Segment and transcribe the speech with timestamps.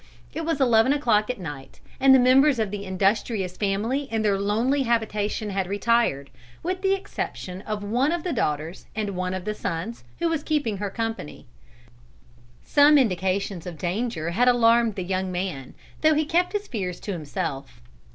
[0.33, 4.39] "It was eleven o'clock at night, and the members of the industrious family in their
[4.39, 6.31] lonely habitation had retired,
[6.63, 10.41] with the exception of one of the daughters and one of the sons who was
[10.41, 11.45] keeping her company.
[12.63, 17.11] Some indications of danger had alarmed the young man, though he kept his fears to
[17.11, 17.79] himself.